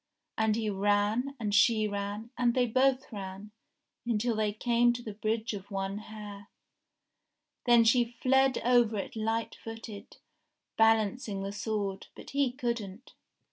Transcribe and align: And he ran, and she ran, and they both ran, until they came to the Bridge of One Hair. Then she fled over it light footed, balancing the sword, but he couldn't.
And 0.35 0.55
he 0.55 0.67
ran, 0.67 1.35
and 1.39 1.53
she 1.53 1.87
ran, 1.87 2.31
and 2.35 2.55
they 2.55 2.65
both 2.65 3.11
ran, 3.13 3.51
until 4.03 4.35
they 4.35 4.51
came 4.51 4.93
to 4.93 5.03
the 5.03 5.13
Bridge 5.13 5.53
of 5.53 5.69
One 5.69 5.99
Hair. 5.99 6.47
Then 7.65 7.83
she 7.83 8.17
fled 8.19 8.57
over 8.63 8.97
it 8.97 9.15
light 9.15 9.53
footed, 9.63 10.17
balancing 10.75 11.43
the 11.43 11.51
sword, 11.51 12.07
but 12.15 12.31
he 12.31 12.51
couldn't. 12.51 13.13